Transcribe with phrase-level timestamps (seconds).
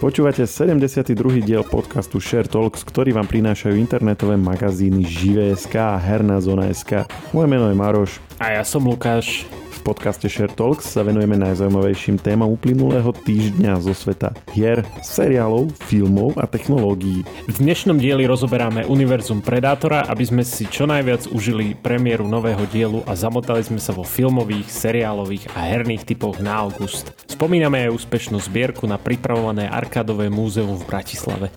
[0.00, 1.12] Počúvate 72.
[1.44, 7.04] diel podcastu Share Talks, ktorý vám prinášajú internetové magazíny Žive.sk a Herná zona.sk.
[7.36, 8.16] Moje meno je Maroš.
[8.40, 9.44] A ja som Lukáš.
[9.80, 16.36] V podcaste Share Talks sa venujeme najzaujímavejším témam uplynulého týždňa zo sveta hier, seriálov, filmov
[16.36, 17.24] a technológií.
[17.48, 23.00] V dnešnom dieli rozoberáme univerzum Predátora, aby sme si čo najviac užili premiéru nového dielu
[23.08, 27.16] a zamotali sme sa vo filmových, seriálových a herných typoch na august.
[27.24, 31.48] Spomíname aj úspešnú zbierku na pripravované arkádové múzeum v Bratislave.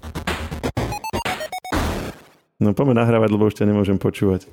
[2.63, 4.47] No poďme nahrávať, lebo už ťa nemôžem počúvať.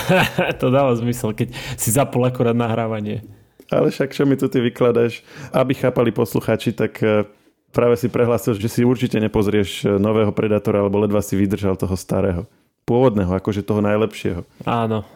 [0.60, 3.24] to dáva zmysel, keď si zapol akorát nahrávanie.
[3.72, 5.24] Ale však čo mi tu ty vykladáš?
[5.48, 7.24] Aby chápali posluchači, tak e,
[7.72, 11.96] práve si prehlásil, že si určite nepozrieš e, nového Predatora, alebo ledva si vydržal toho
[11.96, 12.44] starého.
[12.84, 14.44] Pôvodného, akože toho najlepšieho.
[14.68, 15.08] Áno.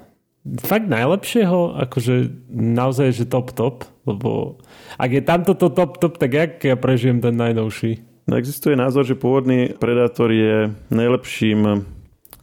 [0.62, 4.62] Fakt najlepšieho, akože naozaj, že top top, lebo
[4.94, 7.98] ak je tamto to top top, tak jak ja prežijem ten najnovší?
[8.30, 11.82] No existuje názor, že pôvodný Predator je najlepším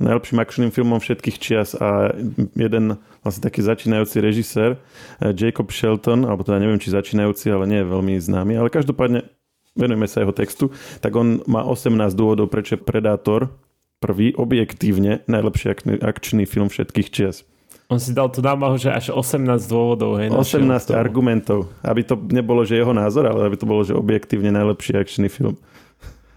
[0.01, 2.13] najlepším akčným filmom všetkých čias a
[2.57, 7.79] jeden vlastne taký začínajúci režisér eh, Jacob Shelton, alebo teda neviem, či začínajúci, ale nie
[7.81, 9.25] je veľmi známy, ale každopádne
[9.73, 10.69] venujeme sa jeho textu,
[11.01, 13.49] tak on má 18 dôvodov, prečo Predátor
[13.97, 17.47] prvý objektívne najlepší akčný film všetkých čias.
[17.91, 20.17] On si dal tu námahu, že až 18 dôvodov.
[20.17, 21.71] Hej, 18 argumentov.
[21.83, 25.59] Aby to nebolo, že jeho názor, ale aby to bolo, že objektívne najlepší akčný film.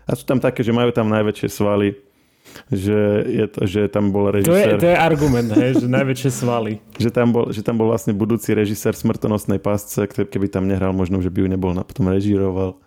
[0.06, 1.98] A sú tam také, že majú tam najväčšie svaly,
[2.68, 4.52] že, je to, že tam bol režisér.
[4.52, 6.72] To je, to je argument, hej, že najväčšie svaly.
[7.02, 11.22] že, tam bol, že tam bol vlastne budúci režisér smrtonosnej pásce, keby tam nehral, možno,
[11.22, 12.78] že by ju nebol, potom režíroval.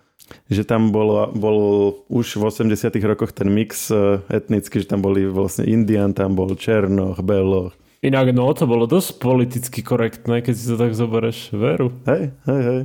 [0.46, 1.58] Že tam bol, bol
[2.06, 6.54] už v 80 rokoch ten mix e, etnický, že tam boli vlastne Indian, tam bol
[6.54, 7.74] Černoch, Beloch.
[8.00, 11.50] Inak no, to bolo dosť politicky korektné, keď si to tak zoberieš.
[11.52, 11.90] Veru.
[12.06, 12.80] Hej, hej, hej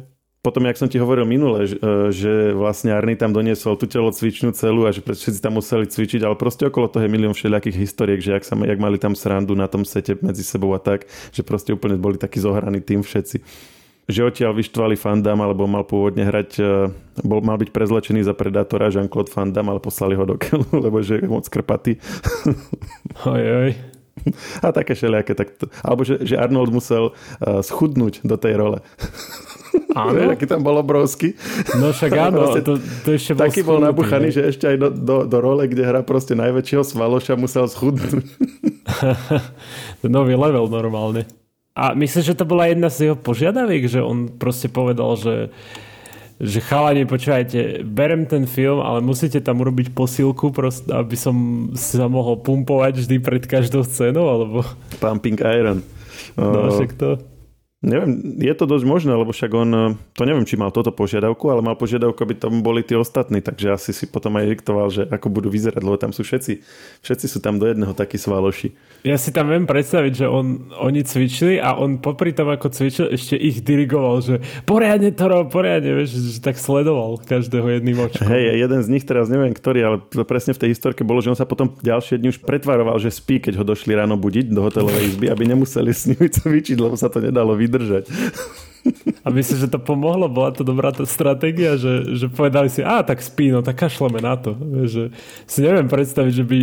[0.45, 4.53] potom, jak som ti hovoril minule, že, e, že vlastne Arny tam doniesol tú telocvičnú
[4.53, 8.21] celú a že všetci tam museli cvičiť, ale proste okolo toho je milión všelijakých historiek,
[8.21, 11.41] že jak, sa, jak mali tam srandu na tom sete medzi sebou a tak, že
[11.41, 13.41] proste úplne boli takí zohraní tým všetci.
[14.05, 16.93] Že odtiaľ vyštvali Fandam, alebo mal pôvodne hrať, e,
[17.25, 21.25] bol, mal byť prezlečený za Predátora Jean-Claude Fandam, ale poslali ho do keľu, lebo že
[21.25, 21.97] je moc krpatý.
[23.25, 23.94] Oj, oj.
[24.63, 25.37] A také všelijaké.
[25.37, 28.79] Tak to, alebo že, že Arnold musel uh, schudnúť do tej role.
[29.95, 30.17] Áno.
[30.33, 31.35] aký tam bol obrovský.
[31.79, 34.89] No však áno, vlastne, to, to ešte bol Taký bol nabuchaný, že ešte aj do,
[34.91, 38.25] do, do role, kde hrá proste najväčšieho svaloša, musel schudnúť.
[40.05, 41.27] Nový level normálne.
[41.75, 45.51] A myslíš, že to bola jedna z jeho požiadaviek, že on proste povedal, že
[46.35, 51.35] že chalani, počúvajte, berem ten film, ale musíte tam urobiť posilku, prost, aby som
[51.79, 54.67] sa mohol pumpovať vždy pred každou scénou, alebo...
[54.99, 55.79] Pumping Iron.
[56.35, 57.34] No, však to...
[57.85, 61.45] Neviem, je to dosť možné, lebo však on, eh, to neviem, či mal toto požiadavku,
[61.53, 65.05] ale mal požiadavku, aby tam boli tí ostatní, takže asi si potom aj diktoval, že
[65.05, 66.65] ako budú vyzerať, lebo tam sú všetci,
[67.05, 68.73] všetci sú tam do jedného takí svaloši.
[69.05, 73.13] Ja si tam viem predstaviť, že on, oni cvičili a on popri tom, ako cvičil,
[73.13, 78.25] ešte ich dirigoval, že poriadne to rob, poriadne, vieš, že tak sledoval každého jedným očkom.
[78.25, 81.37] Hej, jeden z nich teraz neviem ktorý, ale presne v tej historke bolo, že on
[81.37, 85.13] sa potom ďalšie dni už pretvaroval, že spí, keď ho došli ráno budiť do hotelovej
[85.13, 88.07] izby, aby nemuseli s nimi cvičiť, lebo sa to nedalo vydať vydržať.
[89.25, 90.29] A myslím, že to pomohlo?
[90.29, 94.21] Bola to dobrá tá stratégia, že, že povedali si, a tak spí, no tak kašleme
[94.21, 94.53] na to.
[94.85, 95.09] Že
[95.49, 96.59] si neviem predstaviť, že by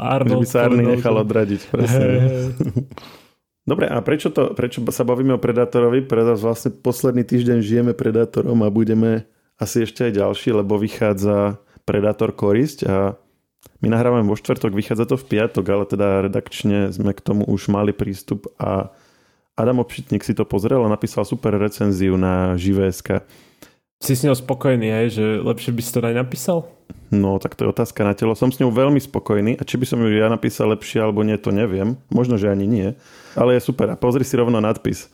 [0.00, 0.48] Arnold...
[0.48, 2.00] Že by sa Arny nechal odradiť, presne.
[2.00, 2.44] Hey, hey.
[3.68, 6.08] Dobre, a prečo, to, prečo sa bavíme o Predátorovi?
[6.08, 9.28] Pretože vlastne posledný týždeň žijeme Predátorom a budeme
[9.60, 13.20] asi ešte aj ďalší, lebo vychádza Predátor Korisť a
[13.84, 17.68] my nahrávame vo štvrtok, vychádza to v piatok, ale teda redakčne sme k tomu už
[17.68, 18.88] mali prístup a
[19.60, 23.22] Adam Obšitník si to pozrel a napísal super recenziu na Živé.sk.
[24.00, 26.64] Si s ňou spokojný aj, že lepšie by si to aj napísal?
[27.12, 28.32] No, tak to je otázka na telo.
[28.32, 31.36] Som s ňou veľmi spokojný a či by som ju ja napísal lepšie alebo nie,
[31.36, 32.00] to neviem.
[32.08, 32.88] Možno, že ani nie.
[33.36, 33.92] Ale je super.
[33.92, 35.12] A pozri si rovno nadpis.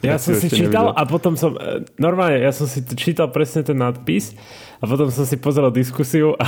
[0.00, 0.96] Ja som si čítal nevidel.
[0.96, 4.32] a potom som, e, normálne, ja som si čítal presne ten nadpis
[4.78, 6.46] a potom som si pozrel diskusiu a,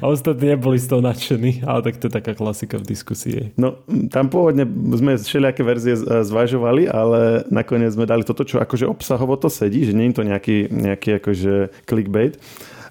[0.00, 3.40] a ostatní neboli z toho nadšení, ale tak to je taká klasika v diskusii.
[3.58, 4.62] No, tam pôvodne
[4.94, 9.96] sme všelijaké verzie zvažovali, ale nakoniec sme dali toto, čo akože obsahovo to sedí, že
[9.96, 12.38] nie je to nejaký, nejaký akože clickbait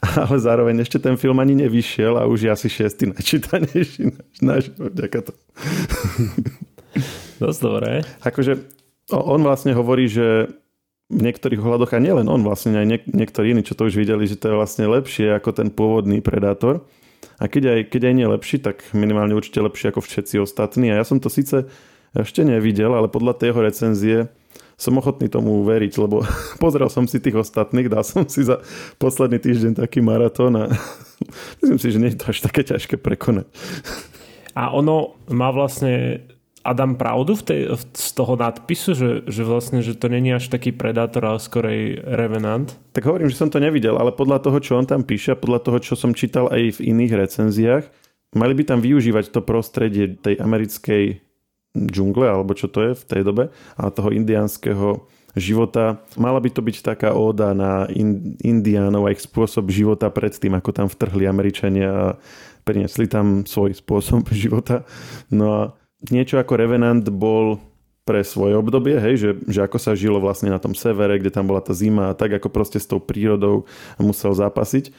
[0.21, 5.31] ale zároveň ešte ten film ani nevyšiel a už je asi šiestý načítanejší náš, vďaka
[5.31, 5.33] to.
[7.41, 7.91] Dosť dobré.
[8.25, 8.61] Akože
[9.13, 10.51] on vlastne hovorí, že
[11.07, 14.27] v niektorých ohľadoch, a nielen on, vlastne aj niek- niektorí iní, čo to už videli,
[14.27, 16.83] že to je vlastne lepšie ako ten pôvodný Predátor.
[17.39, 20.91] A keď aj, keď aj nie lepší, tak minimálne určite lepšie ako všetci ostatní.
[20.91, 21.69] A ja som to síce
[22.11, 24.27] ešte nevidel, ale podľa tej recenzie
[24.77, 26.21] som ochotný tomu uveriť, lebo
[26.63, 28.61] pozrel som si tých ostatných, dal som si za
[29.01, 30.63] posledný týždeň taký maratón a
[31.61, 33.49] myslím si, že nie je to až také ťažké prekonať.
[34.57, 36.25] A ono má vlastne
[36.67, 37.61] Adam pravdu v tej,
[37.95, 42.75] z toho nadpisu, že, že vlastne, že to není až taký predátor, ale skorej Revenant?
[42.91, 45.77] Tak hovorím, že som to nevidel, ale podľa toho, čo on tam píše, podľa toho,
[45.79, 47.85] čo som čítal aj v iných recenziách,
[48.35, 51.23] mali by tam využívať to prostredie tej americkej
[51.77, 56.01] džungle, alebo čo to je v tej dobe, a toho indiánskeho života.
[56.17, 57.85] Mala by to byť taká óda na
[58.41, 62.07] indiánov a ich spôsob života predtým, ako tam vtrhli Američania a
[62.65, 64.83] priniesli tam svoj spôsob života.
[65.31, 65.61] No a
[66.09, 67.57] niečo ako Revenant bol
[68.07, 71.43] pre svoje obdobie, hej, že, že ako sa žilo vlastne na tom severe, kde tam
[71.43, 73.67] bola tá zima a tak ako proste s tou prírodou
[73.99, 74.95] musel zápasiť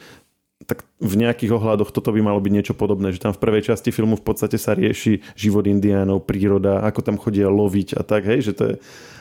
[0.67, 3.95] tak v nejakých ohľadoch toto by malo byť niečo podobné, že tam v prvej časti
[3.95, 8.51] filmu v podstate sa rieši život indiánov, príroda, ako tam chodia loviť a tak, hej,
[8.51, 8.75] že to je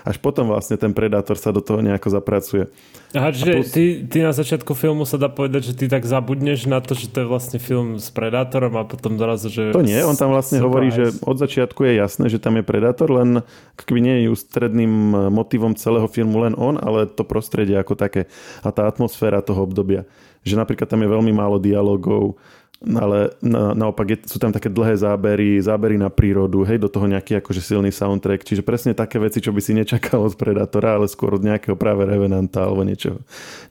[0.09, 2.73] až potom vlastne ten predátor sa do toho nejako zapracuje.
[3.13, 3.69] Aha, čiže plus...
[3.73, 7.13] ty, ty na začiatku filmu sa dá povedať, že ty tak zabudneš na to, že
[7.13, 9.77] to je vlastne film s predátorom a potom zrazu, že...
[9.77, 10.69] To nie, on tam vlastne surprise.
[10.69, 13.45] hovorí, že od začiatku je jasné, že tam je predátor, len
[13.77, 14.93] keby nie je ústredným
[15.29, 18.33] motivom celého filmu len on, ale to prostredie ako také
[18.65, 20.09] a tá atmosféra toho obdobia
[20.49, 22.41] že napríklad tam je veľmi málo dialogov,
[22.79, 27.11] ale na, naopak je, sú tam také dlhé zábery, zábery na prírodu, hej, do toho
[27.11, 31.11] nejaký akože silný soundtrack, čiže presne také veci, čo by si nečakal od Predatora, ale
[31.11, 33.19] skôr od nejakého práve Revenanta alebo niečoho,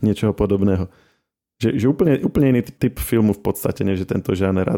[0.03, 0.91] niečoho podobného.
[1.57, 4.67] Že, že úplne, úplne iný typ filmu v podstate, než tento žáner.
[4.67, 4.77] A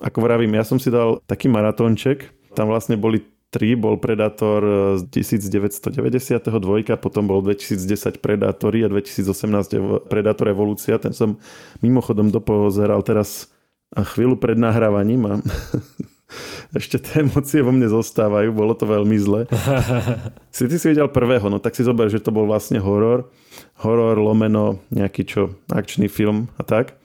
[0.00, 4.60] ako vravím, ja som si dal taký maratónček, tam vlastne boli 3 bol Predator
[4.98, 6.50] z 1992,
[6.98, 10.98] potom bol 2010 Predatory a 2018 Predator Evolúcia.
[10.98, 11.38] Ten som
[11.78, 13.54] mimochodom dopozeral teraz
[13.94, 15.32] chvíľu pred nahrávaním a
[16.82, 19.46] ešte tie emócie vo mne zostávajú, bolo to veľmi zle.
[20.54, 23.30] si ty si videl prvého, no tak si zober, že to bol vlastne horor.
[23.86, 26.98] Horor, lomeno, nejaký čo, akčný film a tak.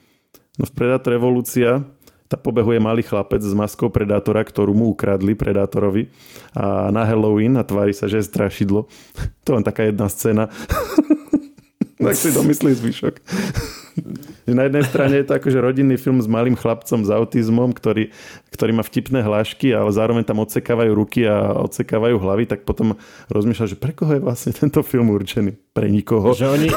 [0.57, 1.85] No v Predator Evolúcia
[2.29, 6.13] tá pobehuje malý chlapec s maskou predátora, ktorú mu ukradli predátorovi
[6.53, 8.85] a na Halloween a tvári sa, že je strašidlo.
[9.49, 10.45] To len taká jedna scéna.
[11.97, 13.15] tak si domyslí zvyšok.
[14.55, 18.09] Na jednej strane je to akože rodinný film s malým chlapcom s autizmom, ktorý,
[18.49, 22.97] ktorý má vtipné hlášky, ale zároveň tam odsekávajú ruky a odsekávajú hlavy, tak potom
[23.29, 25.53] rozmýšľa, že pre koho je vlastne tento film určený?
[25.75, 26.33] Pre nikoho.
[26.33, 26.67] Že oni,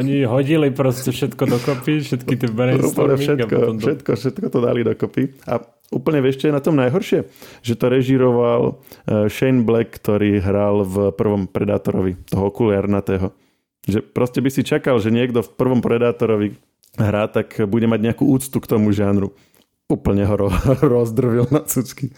[0.00, 3.20] oni hodili proste všetko dokopy, všetky tie brainstorming.
[3.20, 3.80] Všetko, a do...
[3.80, 5.36] všetko, všetko to dali dokopy.
[5.44, 5.60] A
[5.92, 7.28] úplne vieš, čo je na tom najhoršie?
[7.60, 13.30] Že to režiroval eh, Shane Black, ktorý hral v prvom Predátorovi, toho okuliarnatého.
[13.84, 16.56] Že proste by si čakal, že niekto v prvom Predátorovi
[16.98, 19.36] hrá, tak bude mať nejakú úctu k tomu žánru.
[19.90, 20.34] Úplne ho
[20.94, 22.10] rozdrvil na cucky.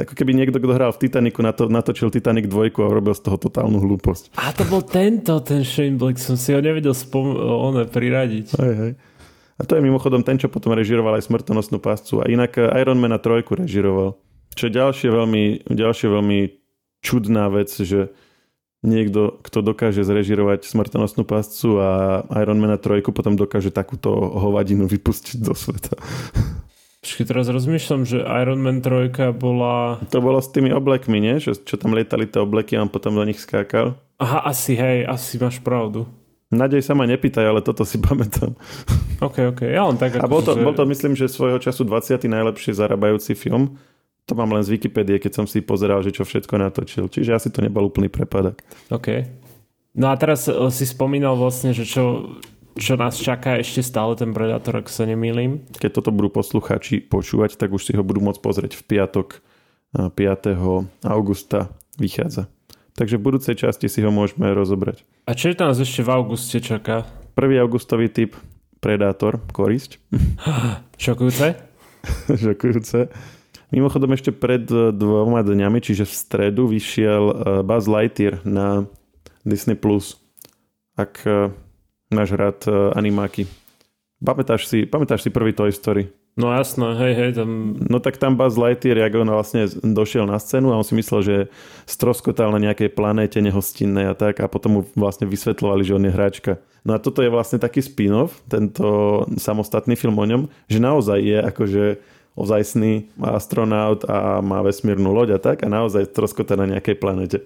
[0.00, 3.22] Ako keby niekto, kto hral v Titaniku, na to, natočil Titanic 2 a urobil z
[3.28, 4.32] toho totálnu hlúposť.
[4.40, 8.56] A to bol tento, ten Shane Black, som si ho nevedel spom- one priradiť.
[8.56, 8.92] Hej, hej.
[9.60, 12.24] A to je mimochodom ten, čo potom režiroval aj Smrtonosnú páscu.
[12.24, 14.16] A inak Iron Man 3 režiroval.
[14.56, 16.38] Čo je ďalšie veľmi, ďalšie veľmi
[17.04, 18.10] čudná vec, že
[18.80, 21.88] niekto, kto dokáže zrežirovať smrtonosnú páscu a
[22.40, 25.96] Ironmana 3 potom dokáže takúto hovadinu vypustiť do sveta.
[27.00, 29.96] Počkej, teraz rozmýšľam, že Iron Man 3 bola...
[30.12, 31.40] To bolo s tými oblekmi, nie?
[31.40, 33.96] Čo, čo tam lietali tie obleky a on potom do nich skákal.
[34.20, 36.04] Aha, asi, hej, asi máš pravdu.
[36.52, 38.52] Nadej sa ma nepýtaj, ale toto si pamätám.
[39.24, 40.20] OK, OK, ja len tak...
[40.20, 40.60] A bol to, že...
[40.60, 42.20] bol to, myslím, že svojho času 20.
[42.28, 43.80] najlepšie zarábajúci film
[44.30, 47.10] to mám len z Wikipédie, keď som si pozeral, že čo všetko natočil.
[47.10, 48.62] Čiže asi to nebol úplný prepadok.
[48.94, 49.26] OK.
[49.98, 52.38] No a teraz eh, si spomínal vlastne, že čo,
[52.80, 55.68] čo nás čaká ešte stále ten Predator, ak sa nemýlim.
[55.76, 59.44] Keď toto budú poslucháči počúvať, tak už si ho budú môcť pozrieť v piatok
[59.92, 60.16] 5.
[60.16, 60.58] Eh,
[61.04, 61.68] augusta
[62.00, 62.48] vychádza.
[62.96, 65.04] Takže v budúcej časti si ho môžeme rozobrať.
[65.28, 67.06] A čo je tam ešte v auguste čaká?
[67.36, 67.60] 1.
[67.60, 68.34] augustový typ
[68.80, 70.00] Predátor, korisť.
[71.04, 71.56] Šokujúce?
[72.42, 73.12] Šokujúce.
[73.70, 78.88] Mimochodom ešte pred e, dvoma dňami, čiže v stredu, vyšiel e, Buzz Lightyear na
[79.46, 79.78] Disney+.
[79.78, 80.18] Plus.
[80.98, 81.22] Ak
[82.10, 82.66] e, máš rád
[82.98, 83.46] animáky.
[84.20, 86.12] Pamätáš si, pamätáš si prvý Toy Story?
[86.38, 87.30] No jasno, hej, hej.
[87.42, 87.74] Tam...
[87.90, 91.20] No tak tam Buzz Lightyear, jak on vlastne došiel na scénu a on si myslel,
[91.20, 91.36] že
[91.90, 96.14] stroskotal na nejakej planéte nehostinnej a tak a potom mu vlastne vysvetľovali, že on je
[96.14, 96.52] hráčka.
[96.86, 101.38] No a toto je vlastne taký spin-off, tento samostatný film o ňom, že naozaj je
[101.44, 101.84] akože
[102.38, 107.42] ozajstný astronaut a má vesmírnu loď a tak a naozaj troskota na nejakej planete.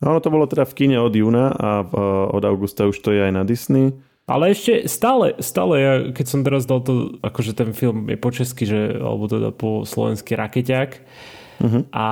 [0.00, 1.84] No ono to bolo teda v kine od júna a
[2.32, 3.92] od augusta už to je aj na Disney.
[4.30, 8.30] Ale ešte stále, stále ja, keď som teraz dal to, akože ten film je po
[8.30, 10.90] česky, že, alebo teda po slovensky Rakeťák,
[11.60, 11.82] uh-huh.
[11.90, 12.06] a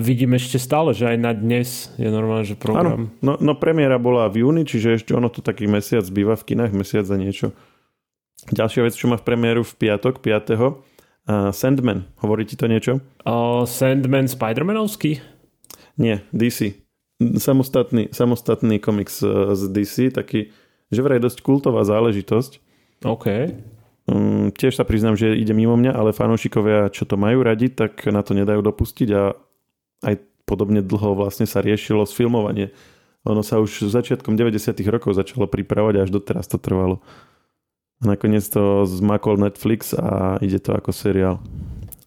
[0.00, 2.88] vidím ešte stále, že aj na dnes je normálne, že program.
[2.88, 6.56] Áno, no, no premiéra bola v júni, čiže ešte ono to taký mesiac býva v
[6.56, 7.52] kinách, mesiac za niečo.
[8.48, 10.56] Ďalšia vec, čo má v premiéru v piatok, 5.
[10.56, 13.04] Uh, Sandman, hovorí ti to niečo?
[13.28, 15.20] Uh, Sandman Spider-Manovský?
[16.00, 16.87] Nie, DC.
[17.18, 20.54] Samostatný, samostatný komiks z DC, taký,
[20.94, 22.62] že vraj dosť kultová záležitosť.
[23.02, 23.26] OK.
[24.08, 28.06] Um, tiež sa priznám, že ide mimo mňa, ale fanúšikovia, čo to majú radi, tak
[28.08, 29.36] na to nedajú dopustiť a
[30.06, 30.14] aj
[30.48, 32.72] podobne dlho vlastne sa riešilo sfilmovanie.
[33.28, 34.72] Ono sa už začiatkom 90.
[34.88, 37.04] rokov začalo pripravať a až doteraz to trvalo.
[38.00, 41.42] A nakoniec to zmakol Netflix a ide to ako seriál.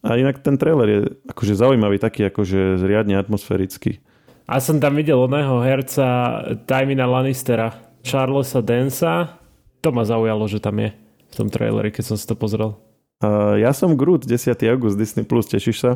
[0.02, 1.00] A inak ten trailer je
[1.30, 4.02] akože zaujímavý, taký akože riadne atmosférický.
[4.46, 7.72] A som tam videl oného herca Tymina Lannistera,
[8.02, 9.38] Charlesa Densa.
[9.82, 10.90] To ma zaujalo, že tam je
[11.32, 12.76] v tom traileri, keď som si to pozrel.
[13.22, 14.50] Uh, ja som Groot, 10.
[14.66, 15.90] august, Disney+, Plus, tešíš sa?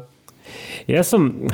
[0.86, 1.50] Ja som...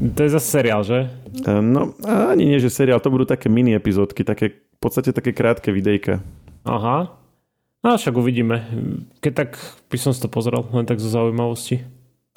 [0.00, 1.12] To je zase seriál, že?
[1.44, 5.36] Uh, no, ani nie, že seriál, to budú také mini epizódky, také, v podstate také
[5.36, 6.24] krátke videjka.
[6.64, 7.12] Aha.
[7.82, 8.62] No však uvidíme.
[9.20, 9.50] Keď tak
[9.90, 11.82] by som si to pozrel, len tak zo zaujímavosti.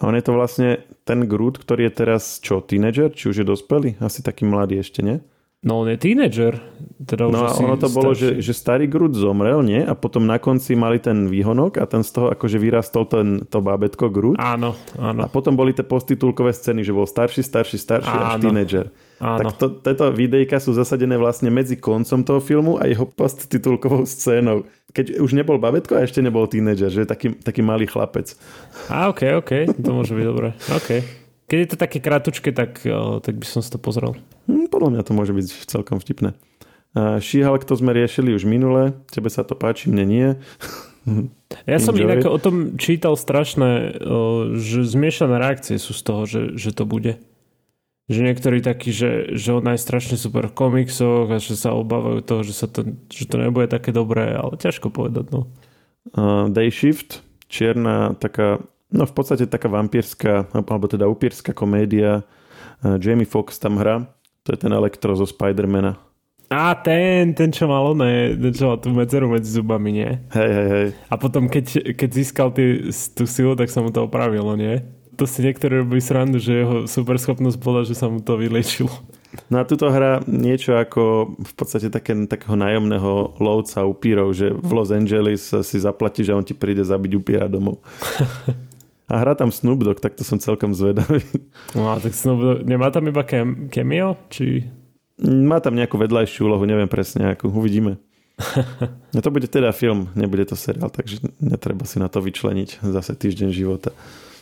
[0.03, 3.15] On je to vlastne ten Groot, ktorý je teraz čo, tínedžer?
[3.15, 3.95] Či už je dospelý?
[4.03, 5.23] Asi taký mladý ešte, nie?
[5.65, 6.61] No on je tínedžer.
[7.09, 7.97] Teda no a ono to starší.
[7.97, 9.81] bolo, že, že starý Groot zomrel, nie?
[9.81, 13.65] A potom na konci mali ten výhonok a ten z toho akože vyrastol ten, to
[13.65, 14.37] bábetko Groot.
[14.37, 15.25] Áno, áno.
[15.25, 18.25] A potom boli tie postitulkové scény, že bol starší, starší, starší áno.
[18.29, 18.85] až tínedžer.
[19.19, 19.47] Áno.
[19.47, 24.67] Tak to, tieto videjka sú zasadené vlastne medzi koncom toho filmu a jeho posttitulkovou scénou.
[24.91, 28.35] Keď už nebol babetko a ešte nebol tínedžer, že taký, taký malý chlapec.
[28.91, 30.51] A ok, ok, to môže byť dobré.
[30.83, 31.03] Okay.
[31.47, 32.81] Keď je to také kratučké, tak,
[33.21, 34.17] tak by som si to pozrel.
[34.49, 36.33] Hm, podľa mňa to môže byť celkom vtipné.
[36.95, 38.95] Šíhal, to sme riešili už minule.
[39.11, 40.27] Tebe sa to páči, mne nie.
[41.69, 42.17] Ja som Enjoy.
[42.17, 44.01] inak o tom čítal strašné,
[44.57, 47.21] že zmiešané reakcie sú z toho, že, že to bude.
[48.05, 52.21] Že niektorí takí, že, že ona je strašne super v komiksoch a že sa obávajú
[52.21, 55.33] toho, že, sa to, že to nebude také dobré, ale ťažko povedať.
[55.33, 55.49] No.
[56.13, 58.61] Uh, Day Shift, čierna taká
[58.93, 62.23] No v podstate taká vampírska, alebo teda upírska komédia.
[62.79, 64.07] Jamie Foxx tam hrá.
[64.45, 65.97] To je ten elektro zo Spidermana.
[66.53, 70.21] Á, ten, ten čo mal oné, ten čo mal tú medzeru medzi zubami, nie?
[70.29, 70.87] Hej, hej, hej.
[71.09, 74.85] A potom, keď, keď získal tý, tú silu, tak sa mu to opravilo, nie?
[75.15, 78.91] To si niektorí robí srandu, že jeho superschopnosť bola, že sa mu to vylečilo.
[79.51, 84.71] No a tuto hra niečo ako v podstate také, takého nájomného lovca upírov, že v
[84.71, 87.83] Los Angeles si zaplatí, že on ti príde zabiť upíra domov.
[89.05, 91.21] A hrá tam Snoop Dogg, tak to som celkom zvedavý.
[91.77, 94.17] No a tak Snoop Dogg, nemá tam iba kem, cameo?
[94.33, 94.65] Či...
[95.21, 98.01] Má tam nejakú vedľajšiu úlohu, neviem presne akú, uvidíme.
[99.15, 103.15] No to bude teda film, nebude to seriál, takže netreba si na to vyčleniť zase
[103.15, 103.95] týždeň života.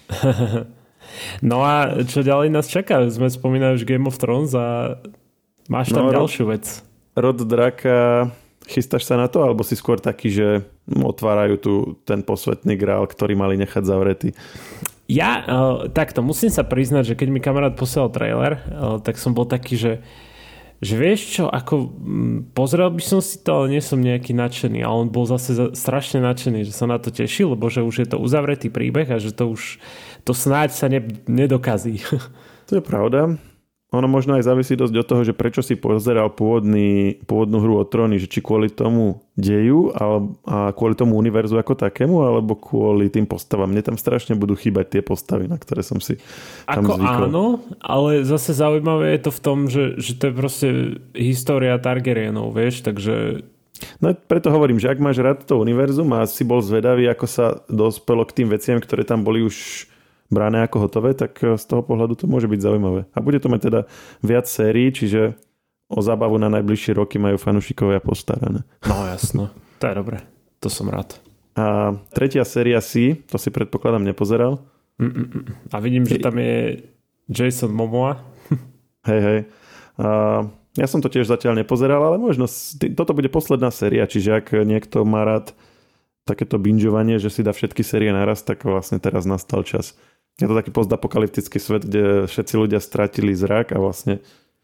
[1.44, 3.06] No a čo ďalej nás čaká?
[3.12, 4.98] Sme spomínali už Game of Thrones a
[5.70, 6.82] máš tam no, ďalšiu vec.
[7.14, 8.32] Rod draka
[8.64, 10.48] Chystáš sa na to, alebo si skôr taký, že
[10.88, 11.74] otvárajú tu
[12.08, 14.32] ten posvetný grál, ktorý mali nechať zavretý?
[15.12, 19.36] Ja uh, takto musím sa priznať, že keď mi kamarát posielal trailer, uh, tak som
[19.36, 19.92] bol taký, že
[20.84, 24.84] že vieš čo, ako m, pozrel by som si to, ale nie som nejaký nadšený.
[24.84, 27.96] A on bol zase za, strašne nadšený, že sa na to tešil, lebo že už
[28.04, 29.80] je to uzavretý príbeh a že to už
[30.28, 32.04] to snáď sa ne, nedokazí.
[32.72, 33.36] To je pravda.
[33.94, 37.86] Ono možno aj závisí dosť od toho, že prečo si pozeral pôvodný, pôvodnú hru o
[37.86, 43.14] tróny, že či kvôli tomu deju ale, a kvôli tomu univerzu ako takému, alebo kvôli
[43.14, 43.70] tým postavám.
[43.70, 46.18] Mne tam strašne budú chýbať tie postavy, na ktoré som si
[46.66, 47.24] tam Ako zvykol.
[47.30, 47.46] áno,
[47.78, 50.68] ale zase zaujímavé je to v tom, že, že to je proste
[51.14, 53.46] história Targaryenov, vieš, takže
[54.00, 57.60] No preto hovorím, že ak máš rád to univerzum a si bol zvedavý, ako sa
[57.68, 59.90] dospelo k tým veciam, ktoré tam boli už
[60.34, 63.08] bráne ako hotové, tak eh, z toho pohľadu to môže byť zaujímavé.
[63.14, 63.80] A bude to mať teda
[64.26, 65.38] viac sérií, čiže
[65.94, 68.66] o zábavu na najbližšie roky majú fanúšikovia postarané.
[68.90, 70.18] No jasno, to je dobré.
[70.66, 71.20] To som rád.
[71.54, 74.66] A tretia séria si, to si predpokladám nepozeral.
[74.98, 75.70] Mm-mm.
[75.70, 76.82] A vidím, že tam je
[77.30, 78.26] Jason Momoa.
[79.10, 79.40] hej, hej.
[80.02, 80.08] A
[80.74, 82.50] ja som to tiež zatiaľ nepozeral, ale možno
[82.98, 85.54] toto bude posledná séria, čiže ak niekto má rád
[86.26, 89.94] takéto bingeovanie, že si dá všetky série naraz, tak vlastne teraz nastal čas
[90.42, 94.24] je to taký postapokalyptický svet, kde všetci ľudia stratili zrak a vlastne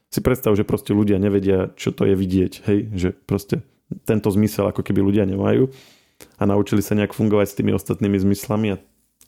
[0.09, 3.61] si predstav, že proste ľudia nevedia, čo to je vidieť, hej, že proste
[4.09, 5.69] tento zmysel ako keby ľudia nemajú
[6.41, 8.77] a naučili sa nejak fungovať s tými ostatnými zmyslami a,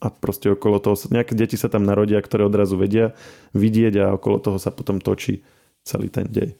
[0.02, 3.14] a proste okolo toho, nejaké deti sa tam narodia, ktoré odrazu vedia
[3.54, 5.46] vidieť a okolo toho sa potom točí
[5.86, 6.58] celý ten dej.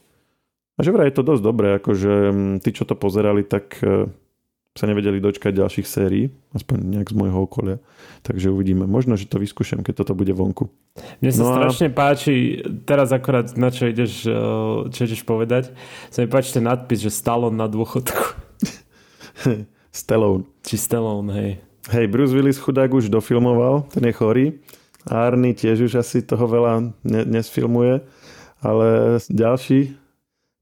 [0.73, 2.13] A že vraj je to dosť dobré, akože
[2.65, 4.09] tí, čo to pozerali, tak e,
[4.73, 7.77] sa nevedeli dočkať ďalších sérií, aspoň nejak z môjho okolia.
[8.25, 8.89] Takže uvidíme.
[8.89, 10.65] Možno, že to vyskúšam, keď toto bude vonku.
[11.21, 11.93] Mne sa no strašne a...
[11.93, 14.33] páči, teraz akorát na čo ideš, eh,
[14.89, 15.69] čo ideš povedať,
[16.09, 18.23] sa mi páči ten nadpis, že Stallone na dôchodku.
[19.93, 20.49] Stallone.
[20.65, 21.51] Či Stallone, hej.
[21.93, 24.45] Hej, Bruce Willis chudák už dofilmoval, ten je chorý.
[25.05, 28.01] Arny tiež už asi toho veľa ne- nesfilmuje,
[28.63, 29.93] ale ďalší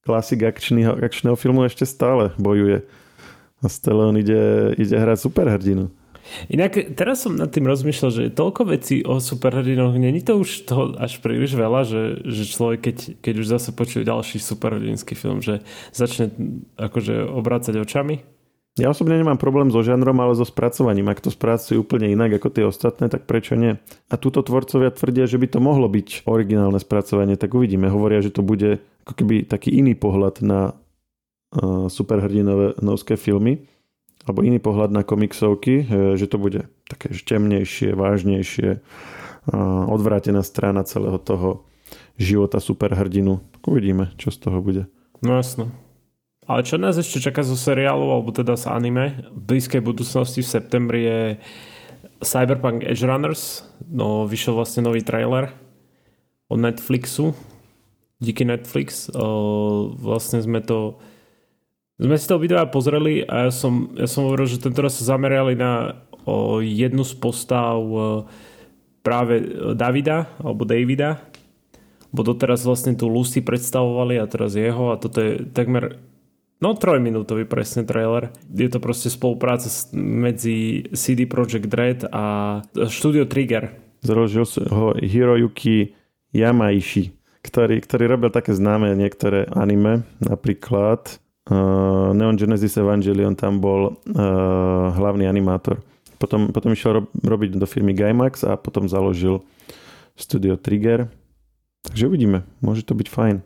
[0.01, 2.81] klasik akčného, akčného filmu ešte stále bojuje.
[3.61, 5.93] A Stallone ide, ide hrať superhrdinu.
[6.47, 10.69] Inak teraz som nad tým rozmýšľal, že je toľko vecí o superhrdinoch, není to už
[10.69, 15.41] toho až príliš veľa, že, že človek, keď, keď už zase počuje ďalší superhrdinský film,
[15.41, 16.31] že začne
[16.77, 18.21] akože obrácať očami?
[18.79, 21.11] Ja osobne nemám problém so žánrom, ale so spracovaním.
[21.11, 23.75] Ak to spracujú úplne inak ako tie ostatné, tak prečo nie?
[24.07, 27.91] A túto tvorcovia tvrdia, že by to mohlo byť originálne spracovanie, tak uvidíme.
[27.91, 30.71] Hovoria, že to bude ako keby taký iný pohľad na
[31.55, 33.67] uh, superhrdinové novské filmy
[34.21, 40.83] alebo iný pohľad na komiksovky, uh, že to bude také temnejšie, vážnejšie, uh, odvrátená strana
[40.87, 41.67] celého toho
[42.15, 43.41] života superhrdinu.
[43.57, 44.85] Tak uvidíme, čo z toho bude.
[45.25, 45.73] No jasno.
[46.49, 50.51] Ale čo nás ešte čaká zo seriálu, alebo teda z anime, v blízkej budúcnosti v
[50.51, 51.19] septembri je
[52.21, 53.65] Cyberpunk Edge Runners.
[53.85, 55.53] No, vyšiel vlastne nový trailer
[56.49, 57.33] od Netflixu.
[58.21, 59.09] Díky Netflix.
[59.13, 61.01] O, vlastne sme to
[62.01, 65.13] sme si to videa pozreli a ja som, ja som hovoril, že tento raz sa
[65.13, 68.25] zamerali na o, jednu z postav o,
[69.05, 69.41] práve
[69.77, 71.21] Davida, alebo Davida,
[72.09, 76.01] bo doteraz vlastne tu Lucy predstavovali a teraz jeho a toto je takmer
[76.61, 78.29] No trojminútový presne trailer.
[78.53, 79.65] Je to proste spolupráca
[79.97, 83.73] medzi CD Projekt Red a Studio Trigger.
[84.05, 85.97] Založil ho Hiroyuki
[86.37, 91.17] Yamaishi, ktorý, ktorý robil také známe niektoré anime, napríklad
[91.49, 95.81] uh, Neon Genesis Evangelion, tam bol uh, hlavný animátor.
[96.21, 99.41] Potom, potom išiel rob, robiť do firmy Gainax a potom založil
[100.13, 101.09] Studio Trigger.
[101.81, 103.37] Takže uvidíme, môže to byť fajn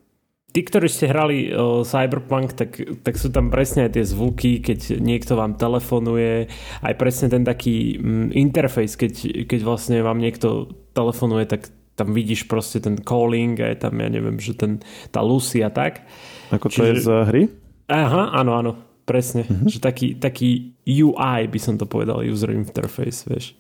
[0.56, 5.04] tí, ktorí ste hrali uh, Cyberpunk, tak, tak sú tam presne aj tie zvuky, keď
[5.04, 6.48] niekto vám telefonuje,
[6.80, 11.67] aj presne ten taký um, interfejs, keď, keď vlastne vám niekto telefonuje, tak
[12.00, 14.80] tam vidíš proste ten calling, aj tam, ja neviem, že ten,
[15.12, 16.08] tá Lucy a tak.
[16.56, 17.43] Ako to Čiže, je z hry?
[17.86, 18.71] Aha, áno, áno,
[19.06, 19.45] presne.
[19.45, 19.69] Uh-huh.
[19.69, 23.54] Že taký, taký UI by som to povedal, user interface, vieš.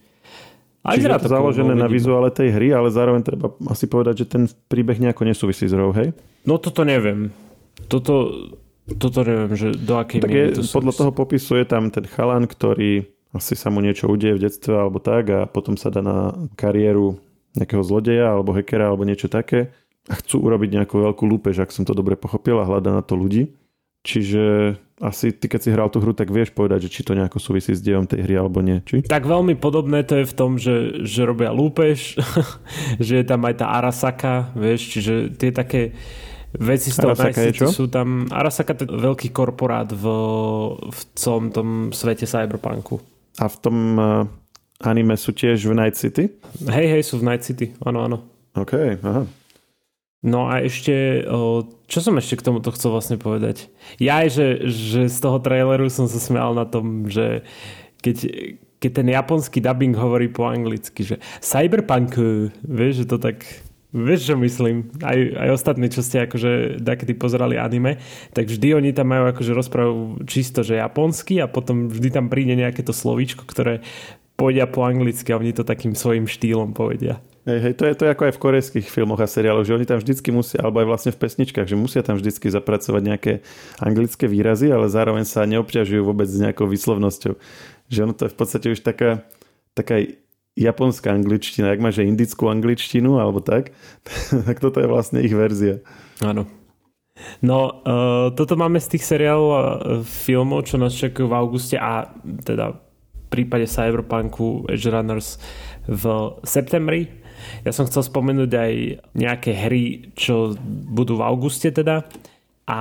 [0.85, 4.25] Aj Čiže je to založené na vizuále tej hry, ale zároveň treba asi povedať, že
[4.29, 6.13] ten príbeh nejako nesúvisí s hrou, hej?
[6.45, 7.33] No toto neviem.
[7.89, 8.29] Toto,
[8.85, 13.01] toto neviem, že do akej tak je, to Podľa toho popisuje tam ten chalan, ktorý
[13.33, 17.17] asi sa mu niečo udeje v detstve alebo tak a potom sa dá na kariéru
[17.57, 19.73] nejakého zlodeja alebo hackera alebo niečo také
[20.05, 23.17] a chcú urobiť nejakú veľkú lúpež, ak som to dobre pochopil a hľada na to
[23.17, 23.49] ľudí.
[24.05, 27.41] Čiže asi ty, keď si hral tú hru, tak vieš povedať, že či to nejako
[27.41, 28.79] súvisí s dejom tej hry alebo nie.
[28.85, 29.03] Či?
[29.03, 32.15] Tak veľmi podobné to je v tom, že, že robia lúpež,
[33.05, 35.97] že je tam aj tá Arasaka, vieš, čiže tie také
[36.55, 37.67] veci z toho Arasaka je čo?
[37.73, 38.29] sú tam...
[38.31, 40.05] Arasaka to je veľký korporát v,
[40.85, 43.01] v celom tom svete cyberpunku.
[43.41, 44.23] A v tom uh,
[44.79, 46.31] anime sú tiež v Night City?
[46.63, 48.17] Hej, hej, sú v Night City, áno, áno.
[48.55, 49.27] OK, aha.
[50.25, 51.21] No a ešte,
[51.85, 53.69] čo som ešte k tomuto chcel vlastne povedať?
[54.01, 57.45] Ja aj, že, že z toho traileru som sa smial na tom, že
[58.01, 58.17] keď,
[58.81, 62.17] keď ten japonský dubbing hovorí po anglicky, že cyberpunk,
[62.65, 63.45] vieš, že to tak
[63.95, 64.91] Vieš, čo myslím?
[64.99, 68.03] Aj, aj ostatní, čo ste akože takedy pozerali anime,
[68.35, 72.59] tak vždy oni tam majú akože rozprávu čisto, že japonsky a potom vždy tam príde
[72.59, 73.79] nejaké to slovíčko, ktoré
[74.35, 77.23] pôjde po anglicky a oni to takým svojim štýlom povedia.
[77.45, 80.01] Hej, hej, to je to ako aj v korejských filmoch a seriáloch, že oni tam
[80.01, 83.33] vždycky musia, alebo aj vlastne v pesničkách, že musia tam vždycky zapracovať nejaké
[83.77, 87.37] anglické výrazy, ale zároveň sa neobťažujú vôbec s nejakou výslovnosťou.
[87.93, 89.29] Že ono to je v podstate už taká,
[89.77, 90.01] taká
[90.57, 93.77] japonská angličtina, ak máš indickú angličtinu alebo tak,
[94.49, 95.85] tak toto je vlastne ich verzia.
[96.25, 96.49] Áno.
[97.45, 99.61] No, uh, toto máme z tých seriálov a
[100.01, 102.09] filmov, čo nás čakajú v auguste a
[102.41, 105.37] teda v prípade Cyberpunku Edge Runners
[105.85, 106.03] v
[106.41, 107.24] septembri.
[107.63, 108.73] Ja som chcel spomenúť aj
[109.17, 110.55] nejaké hry, čo
[110.89, 112.05] budú v auguste teda.
[112.65, 112.79] A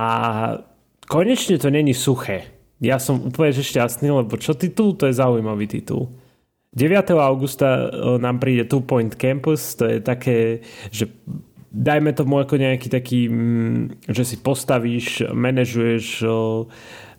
[1.05, 2.49] konečne to není suché.
[2.83, 4.97] Ja som úplne že šťastný, lebo čo titul?
[4.99, 6.11] To je zaujímavý titul.
[6.75, 6.91] 9.
[7.15, 7.87] augusta
[8.19, 10.59] nám príde Two Point Campus, to je také,
[10.91, 11.07] že
[11.71, 16.27] dajme tomu ako nejaký taký, mm, že si postavíš, manažuješ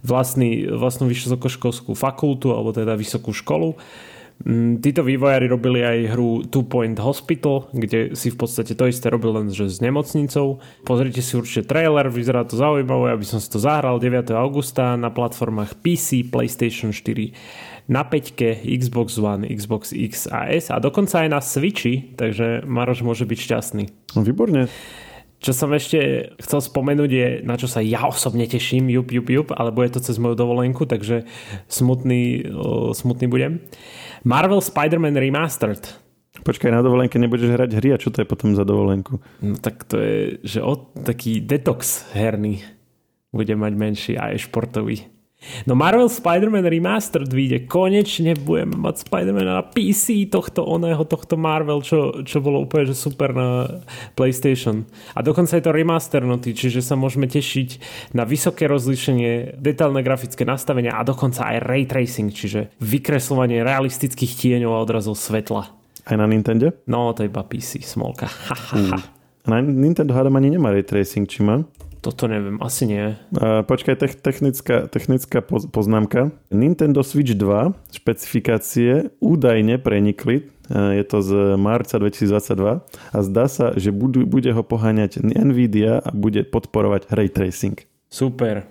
[0.04, 3.80] vlastný, vlastnú vysokoškolskú fakultu alebo teda vysokú školu
[4.78, 9.32] títo vývojári robili aj hru Two Point Hospital, kde si v podstate to isté robil
[9.32, 10.60] len že s nemocnicou.
[10.84, 14.28] Pozrite si určite trailer, vyzerá to zaujímavé, aby som si to zahral 9.
[14.36, 17.32] augusta na platformách PC, PlayStation 4,
[17.88, 23.02] na 5, Xbox One, Xbox X a S a dokonca aj na Switchi, takže Maroš
[23.02, 23.84] môže byť šťastný.
[24.20, 24.68] Výborne.
[25.46, 29.48] Čo som ešte chcel spomenúť je, na čo sa ja osobne teším, jup, jup, jup,
[29.54, 31.22] ale bude to cez moju dovolenku, takže
[31.70, 32.50] smutný,
[32.90, 33.62] smutný budem.
[34.26, 35.86] Marvel Spider-Man Remastered.
[36.42, 39.22] Počkaj, na dovolenke nebudeš hrať hry a čo to je potom za dovolenku?
[39.38, 42.66] No tak to je, že od, taký detox herný
[43.30, 45.06] bude mať menší aj športový.
[45.64, 47.66] No Marvel Spider-Man Remastered vyjde.
[47.70, 52.96] Konečne budeme mať Spider-Man na PC tohto oného, tohto Marvel, čo, čo bolo úplne že
[52.98, 53.82] super na
[54.18, 54.84] PlayStation.
[55.14, 57.68] A dokonca je to remasternutý, čiže sa môžeme tešiť
[58.14, 64.72] na vysoké rozlíšenie, detailné grafické nastavenia a dokonca aj ray tracing, čiže vykreslovanie realistických tieňov
[64.74, 65.68] a odrazov svetla.
[66.06, 66.70] Aj na Nintendo?
[66.86, 68.30] No, to je iba PC, smolka.
[68.70, 68.98] Mm.
[69.46, 71.62] Na Nintendo hádam ani nemá ray tracing, či má?
[72.00, 73.18] Toto neviem, asi nie.
[73.34, 76.30] Uh, počkaj, te- technická, technická poznámka.
[76.52, 83.74] Nintendo Switch 2 špecifikácie údajne prenikli, uh, je to z marca 2022 a zdá sa,
[83.74, 87.80] že budú, bude ho poháňať Nvidia a bude podporovať ray tracing.
[88.06, 88.68] Super.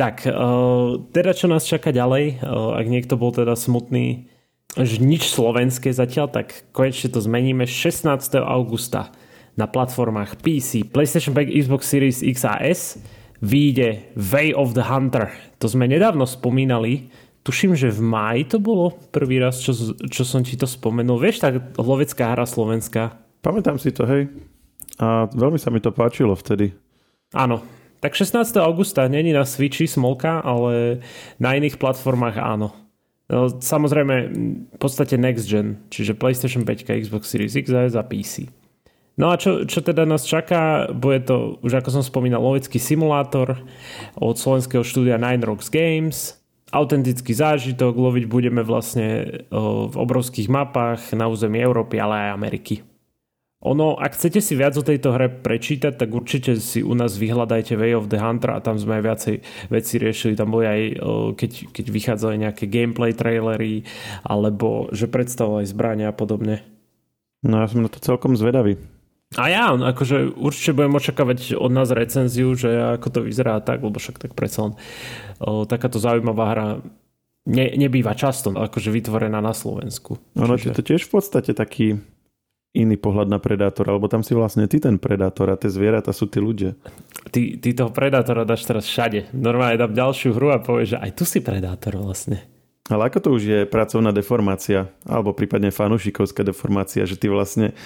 [0.00, 4.32] Tak, uh, teda čo nás čaká ďalej, uh, ak niekto bol teda smutný,
[4.72, 8.08] že nič slovenské zatiaľ, tak konečne to zmeníme 16.
[8.40, 9.12] augusta
[9.56, 12.96] na platformách PC, PlayStation 5, Xbox Series X a S
[13.42, 15.34] vyjde Way of the Hunter.
[15.58, 17.10] To sme nedávno spomínali.
[17.42, 19.74] Tuším, že v máji to bolo prvý raz, čo,
[20.06, 21.18] čo som ti to spomenul.
[21.18, 23.18] Vieš, tak lovecká hra slovenská.
[23.42, 24.30] Pamätám si to, hej.
[25.02, 26.70] A veľmi sa mi to páčilo vtedy.
[27.34, 27.58] Áno.
[28.02, 28.58] Tak 16.
[28.62, 31.02] augusta není na Switchi smolka, ale
[31.38, 32.74] na iných platformách áno.
[33.30, 34.14] No, samozrejme,
[34.74, 38.50] v podstate next gen, čiže PlayStation 5, Xbox Series X a PC.
[39.20, 43.60] No a čo, čo teda nás čaká, bude to, už ako som spomínal, lovecký simulátor
[44.16, 46.40] od slovenského štúdia Nine Rocks Games.
[46.72, 52.74] Autentický zážitok, loviť budeme vlastne v obrovských mapách na území Európy, ale aj Ameriky.
[53.62, 57.78] Ono, ak chcete si viac o tejto hre prečítať, tak určite si u nás vyhľadajte
[57.78, 59.36] Way of the Hunter a tam sme aj viacej
[59.70, 60.34] veci riešili.
[60.34, 60.80] Tam boli aj,
[61.38, 63.84] keď, keď vychádzali nejaké gameplay trailery,
[64.24, 66.66] alebo že predstavovali zbrania a podobne.
[67.46, 68.82] No ja som na to celkom zvedavý.
[69.40, 72.68] A ja, akože určite budem očakávať od nás recenziu, že
[73.00, 74.72] ako to vyzerá tak, lebo však tak predsa len
[75.40, 76.66] o, takáto zaujímavá hra
[77.48, 80.20] ne, nebýva často akože vytvorená na Slovensku.
[80.36, 80.68] Ono Čiže...
[80.68, 81.96] je to tiež v podstate taký
[82.72, 86.24] iný pohľad na predátora, alebo tam si vlastne ty ten predátor a tie zvieratá sú
[86.28, 86.72] tí ľudia.
[87.28, 89.28] Ty, ty toho predátora dáš teraz všade.
[89.36, 92.40] Normálne dám ďalšiu hru a povieš, že aj tu si predátor vlastne.
[92.90, 97.76] Ale ako to už je pracovná deformácia, alebo prípadne fanúšikovská deformácia, že ty vlastne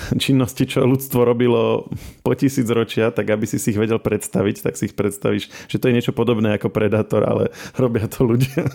[0.24, 1.88] činnosti, čo ľudstvo robilo
[2.22, 5.76] po tisíc ročia, tak aby si si ich vedel predstaviť, tak si ich predstavíš, že
[5.80, 8.68] to je niečo podobné ako Predator, ale robia to ľudia.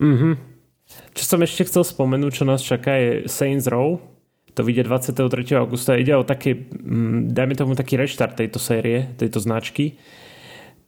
[0.00, 0.34] Mm-hmm.
[1.16, 3.98] Čo som ešte chcel spomenúť, čo nás čaká je Saints Row.
[4.54, 5.26] To vyjde 23.
[5.58, 5.98] augusta.
[5.98, 9.98] Ide o také, mm, dajme tomu taký reštart tejto série, tejto značky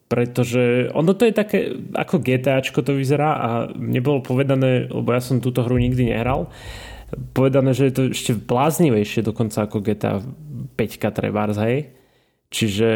[0.07, 1.59] pretože ono to je také,
[1.95, 6.47] ako GTAčko to vyzerá a nebolo povedané, lebo ja som túto hru nikdy nehral,
[7.33, 10.23] povedané, že je to ešte bláznivejšie dokonca ako GTA
[10.77, 11.93] 5 trebárs, hej.
[12.47, 12.89] Čiže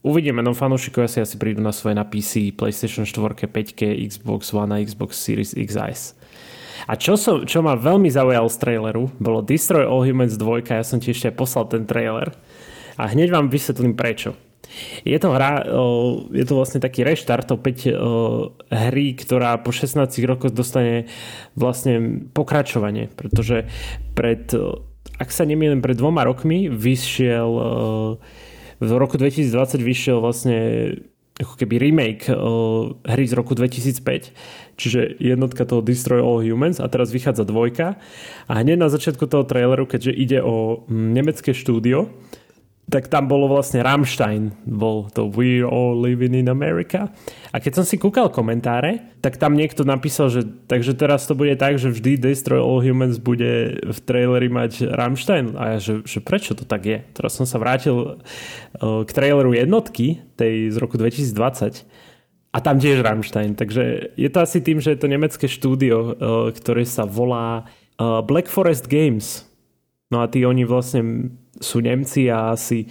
[0.00, 3.76] uvidíme, no fanúšikovia si asi prídu na svoje na PC, PlayStation 4, 5,
[4.08, 6.16] Xbox One a Xbox Series XS.
[6.88, 10.86] A čo, som, čo ma veľmi zaujal z traileru, bolo Destroy All Humans 2, ja
[10.86, 12.32] som ti ešte poslal ten trailer
[12.96, 14.32] a hneď vám vysvetlím prečo.
[15.02, 15.64] Je to hra,
[16.30, 17.94] je to vlastne taký reštart opäť
[18.68, 21.08] hry, ktorá po 16 rokoch dostane
[21.56, 23.66] vlastne pokračovanie, pretože
[24.12, 24.50] pred,
[25.16, 27.50] ak sa nemýlim, pred dvoma rokmi vyšiel
[28.78, 30.56] v roku 2020 vyšiel vlastne
[31.38, 32.26] ako keby remake
[33.06, 34.34] hry z roku 2005,
[34.74, 37.94] čiže jednotka toho Destroy All Humans a teraz vychádza dvojka.
[38.50, 42.10] A hneď na začiatku toho traileru, keďže ide o nemecké štúdio,
[42.88, 47.12] tak tam bolo vlastne Rammstein, bol to We're all living in America.
[47.52, 51.52] A keď som si kúkal komentáre, tak tam niekto napísal, že takže teraz to bude
[51.60, 55.52] tak, že vždy Destroy All Humans bude v traileri mať Rammstein.
[55.60, 57.04] A ja, že, že prečo to tak je?
[57.12, 61.84] Teraz som sa vrátil uh, k traileru jednotky, tej z roku 2020,
[62.48, 63.52] a tam tiež Rammstein.
[63.52, 66.12] Takže je to asi tým, že je to nemecké štúdio, uh,
[66.56, 67.68] ktoré sa volá
[68.00, 69.44] uh, Black Forest Games.
[70.08, 72.86] No a tí oni vlastne sú Nemci a si,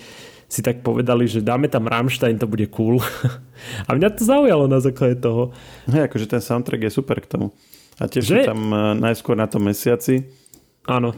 [0.47, 2.99] si tak povedali, že dáme tam Rammstein, to bude cool.
[3.87, 5.51] a mňa to zaujalo na základe toho.
[5.91, 7.55] Hej, akože ten soundtrack je super k tomu.
[7.97, 8.41] A tiež že?
[8.45, 10.23] tam uh, najskôr na tom mesiaci.
[10.85, 11.11] Áno.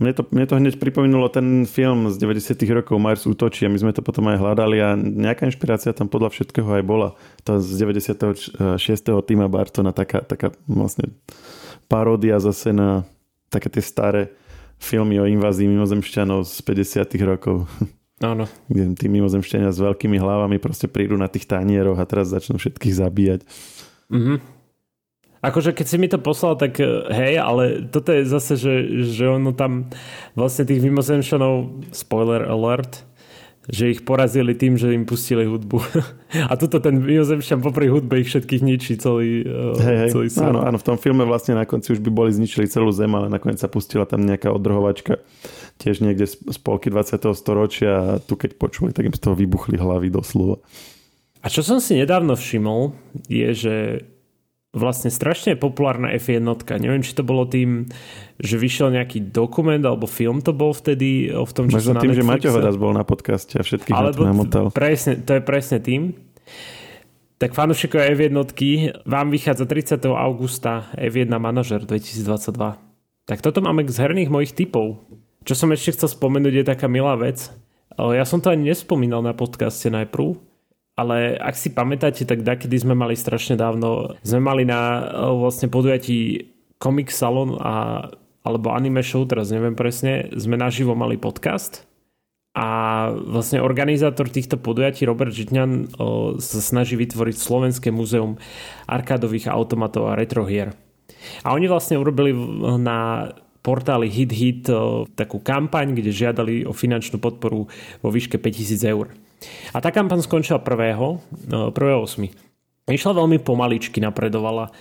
[0.00, 3.76] Mne to, mne to hneď pripomenulo ten film z 90 rokov Mars útočí a my
[3.76, 7.20] sme to potom aj hľadali a nejaká inšpirácia tam podľa všetkého aj bola.
[7.44, 8.56] To z 96.
[9.28, 11.12] Tima Bartona, taká, taká vlastne
[11.84, 13.04] paródia zase na
[13.52, 14.32] také tie staré
[14.80, 17.68] filmy o invázii mimozemšťanov z 50 rokov.
[18.24, 18.48] Áno.
[18.72, 22.94] Kde tí mimozemšťania s veľkými hlavami proste prídu na tých tanieroch a teraz začnú všetkých
[22.96, 23.40] zabíjať.
[24.10, 24.60] Mhm.
[25.40, 28.74] Akože keď si mi to poslal, tak eh, hej, ale toto je zase, že,
[29.08, 29.88] že ono tam
[30.36, 33.08] vlastne tých mimozemšanov, spoiler alert,
[33.70, 35.78] že ich porazili tým, že im pustili hudbu.
[36.50, 40.10] A tuto ten mimozemšťan popri hudbe ich všetkých ničí celý, eh, hej.
[40.10, 40.50] celý svet.
[40.50, 43.30] Áno, áno, v tom filme vlastne na konci už by boli zničili celú zem, ale
[43.30, 45.22] nakoniec sa pustila tam nejaká odrhovačka
[45.80, 47.16] tiež niekde z polky 20.
[47.32, 50.60] storočia a tu keď počuli, tak im z toho vybuchli hlavy doslova.
[51.40, 52.92] A čo som si nedávno všimol,
[53.32, 53.74] je, že
[54.70, 56.46] vlastne strašne populárna F1.
[56.78, 57.90] Neviem, či to bolo tým,
[58.38, 62.22] že vyšiel nejaký dokument alebo film to bol vtedy v tom čase Možno tým, že
[62.22, 66.14] Maťo raz bol na podcaste a všetkých alebo na to Presne, to je presne tým.
[67.40, 68.36] Tak fanúšikovia F1
[69.08, 70.06] vám vychádza 30.
[70.12, 72.52] augusta F1 manažer 2022.
[73.26, 75.02] Tak toto máme z herných mojich typov.
[75.48, 77.48] Čo som ešte chcel spomenúť je taká milá vec.
[77.96, 80.36] Ja som to ani nespomínal na podcaste najprv,
[81.00, 86.44] ale ak si pamätáte, tak kedy sme mali strašne dávno, sme mali na vlastne podujatí
[86.76, 88.04] Comic Salon a,
[88.44, 91.88] alebo Anime Show, teraz neviem presne, sme naživo mali podcast
[92.50, 92.68] a
[93.14, 98.42] vlastne organizátor týchto podujatí Robert Žitňan o, sa snaží vytvoriť Slovenské múzeum
[98.90, 100.74] arkádových automatov a retrohier.
[101.46, 102.34] A oni vlastne urobili
[102.82, 103.30] na
[103.62, 107.70] portáli HitHit Hit, takú kampaň, kde žiadali o finančnú podporu
[108.02, 109.14] vo výške 5000 eur.
[109.72, 111.50] A tá kampaň skončila 1.
[111.50, 111.72] 1.
[111.72, 112.90] 8.
[112.90, 114.72] Išla veľmi pomaličky, napredovala.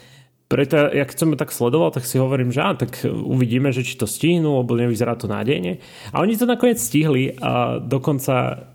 [0.49, 3.93] Preto, ja keď som tak sledoval, tak si hovorím, že á, tak uvidíme, že či
[3.93, 5.77] to stihnú, lebo nevyzerá to nádejne.
[6.09, 8.65] A oni to nakoniec stihli a dokonca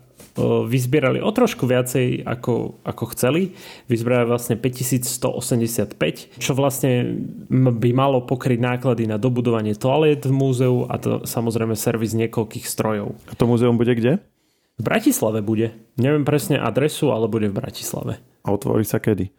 [0.67, 3.55] vyzbierali o trošku viacej ako, ako chceli.
[3.87, 10.99] Vyzbierali vlastne 5185, čo vlastne by malo pokryť náklady na dobudovanie toalet v múzeu a
[10.99, 13.15] to samozrejme servis niekoľkých strojov.
[13.31, 14.19] A to múzeum bude kde?
[14.75, 15.71] V Bratislave bude.
[15.95, 18.19] Neviem presne adresu, ale bude v Bratislave.
[18.43, 19.31] A otvorí sa kedy?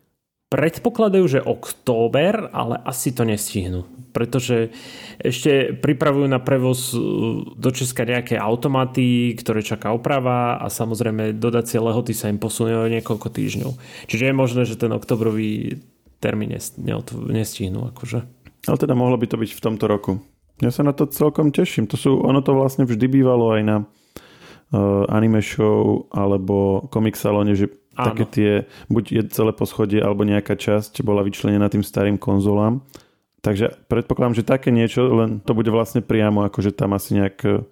[0.46, 3.82] Predpokladajú, že október, ale asi to nestihnú.
[4.14, 4.70] Pretože
[5.18, 11.82] ešte pripravujú na prevoz uh, do Česka nejaké automaty, ktoré čaká oprava a samozrejme dodacie
[11.82, 13.70] lehoty sa im posunú niekoľko týždňov.
[14.06, 15.82] Čiže je možné, že ten oktobrový
[16.22, 16.54] termín
[17.28, 17.90] nestihnú.
[17.92, 18.24] Akože.
[18.70, 20.22] Ale teda mohlo by to byť v tomto roku.
[20.62, 21.84] Ja sa na to celkom teším.
[21.90, 23.76] To sú, ono to vlastne vždy bývalo aj na
[25.10, 28.12] anime show alebo komik salóne, že Áno.
[28.12, 28.50] také tie,
[28.90, 32.82] buď je celé poschodie alebo nejaká časť bola vyčlenená tým starým konzolám.
[33.40, 37.62] Takže predpokladám, že také niečo, len to bude vlastne priamo, akože tam asi nejak e,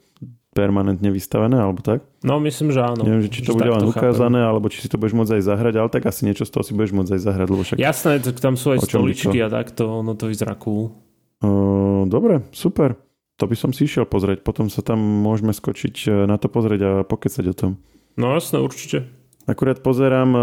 [0.55, 2.07] permanentne vystavené, alebo tak?
[2.23, 3.03] No, myslím, že áno.
[3.03, 4.51] Neviem, že či to bude len ukázané, chápem.
[4.55, 6.79] alebo či si to budeš môcť aj zahrať, ale tak asi niečo z toho si
[6.79, 7.47] budeš môcť aj zahrať.
[7.51, 10.95] Lebo však Jasné, tak tam sú aj stoličky a takto, ono to vyzerá cool.
[11.43, 12.95] Uh, dobre, super.
[13.43, 16.81] To by som si išiel pozrieť, potom sa tam môžeme skočiť e, na to pozrieť
[16.87, 17.71] a pokecať o tom.
[18.15, 19.11] No jasné, určite.
[19.45, 20.43] Akurát pozerám uh,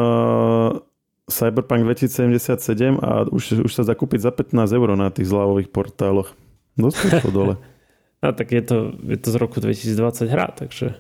[1.32, 6.36] Cyberpunk 2077 a už, už sa zakúpiť za 15 eur na tých zľavových portáloch.
[6.77, 7.56] Dosť to dole.
[8.25, 10.99] a tak je to, je to z roku 2020 hra, takže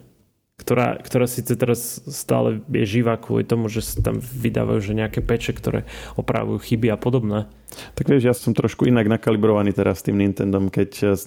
[0.61, 5.19] ktorá, ktorá síce teraz stále je živá kvôli tomu, že sa tam vydávajú že nejaké
[5.25, 7.49] peče, ktoré opravujú chyby a podobné.
[7.97, 11.17] Tak vieš, ja som trošku inak nakalibrovaný teraz s tým Nintendom, keď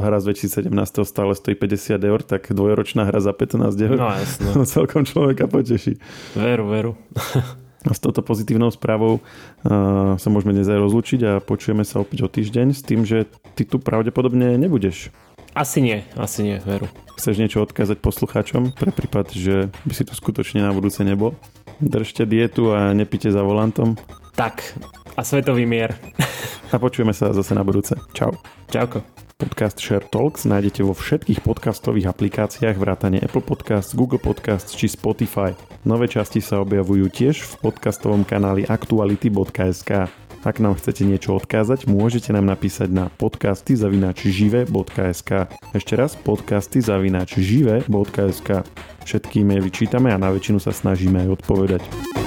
[0.00, 0.70] hra z 2017
[1.02, 4.48] stále stojí 50 eur, tak dvojročná hra za 15 eur no, jasno.
[4.76, 5.98] celkom človeka poteší.
[6.38, 6.92] Veru, veru.
[7.86, 12.26] A s touto pozitívnou správou uh, sa môžeme dnes aj rozlučiť a počujeme sa opäť
[12.26, 15.14] o týždeň s tým, že ty tu pravdepodobne nebudeš.
[15.54, 16.90] Asi nie, asi nie, veru.
[17.16, 21.32] Chceš niečo odkázať poslucháčom pre prípad, že by si tu skutočne na budúce nebol?
[21.80, 23.96] Držte dietu a nepite za volantom.
[24.36, 24.76] Tak,
[25.16, 25.96] a svetový mier.
[26.72, 27.96] a počujeme sa zase na budúce.
[28.12, 28.36] Čau.
[28.68, 29.00] Čauko.
[29.36, 35.52] Podcast Share Talks nájdete vo všetkých podcastových aplikáciách vrátane Apple Podcasts, Google Podcasts či Spotify.
[35.84, 40.08] Nové časti sa objavujú tiež v podcastovom kanáli aktuality.sk.
[40.42, 43.78] Ak nám chcete niečo odkázať, môžete nám napísať na podcasty
[44.28, 45.30] žive.sk.
[45.72, 46.82] Ešte raz podcasty
[47.38, 48.66] žive.sk.
[49.06, 52.25] Všetky e-maily čítame a na väčšinu sa snažíme aj odpovedať.